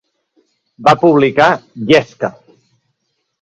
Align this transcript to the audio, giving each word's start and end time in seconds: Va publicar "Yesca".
Va 0.87 0.93
publicar 1.03 1.49
"Yesca". 1.93 2.33